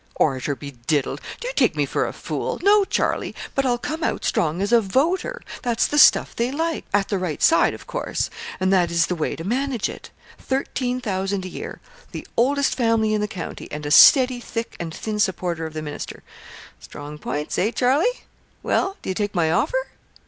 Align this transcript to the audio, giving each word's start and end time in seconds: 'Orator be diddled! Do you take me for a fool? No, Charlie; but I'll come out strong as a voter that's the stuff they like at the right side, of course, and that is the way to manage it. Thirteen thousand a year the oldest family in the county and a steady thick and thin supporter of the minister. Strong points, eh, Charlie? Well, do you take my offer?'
'Orator 0.15 0.55
be 0.55 0.71
diddled! 0.87 1.21
Do 1.39 1.47
you 1.47 1.53
take 1.53 1.75
me 1.75 1.85
for 1.85 2.07
a 2.07 2.11
fool? 2.11 2.59
No, 2.63 2.83
Charlie; 2.85 3.35
but 3.53 3.67
I'll 3.67 3.77
come 3.77 4.03
out 4.03 4.25
strong 4.25 4.59
as 4.59 4.71
a 4.71 4.81
voter 4.81 5.43
that's 5.61 5.85
the 5.85 5.99
stuff 5.99 6.35
they 6.35 6.49
like 6.51 6.85
at 6.91 7.09
the 7.09 7.19
right 7.19 7.39
side, 7.39 7.75
of 7.75 7.85
course, 7.85 8.31
and 8.59 8.73
that 8.73 8.89
is 8.89 9.05
the 9.05 9.13
way 9.15 9.35
to 9.35 9.43
manage 9.43 9.89
it. 9.89 10.09
Thirteen 10.39 11.01
thousand 11.01 11.45
a 11.45 11.49
year 11.49 11.81
the 12.13 12.25
oldest 12.35 12.73
family 12.73 13.13
in 13.13 13.21
the 13.21 13.27
county 13.27 13.67
and 13.71 13.85
a 13.85 13.91
steady 13.91 14.39
thick 14.39 14.75
and 14.79 14.91
thin 14.91 15.19
supporter 15.19 15.67
of 15.67 15.73
the 15.75 15.83
minister. 15.83 16.23
Strong 16.79 17.19
points, 17.19 17.59
eh, 17.59 17.69
Charlie? 17.69 18.23
Well, 18.63 18.97
do 19.03 19.09
you 19.09 19.13
take 19.13 19.35
my 19.35 19.51
offer?' 19.51 19.85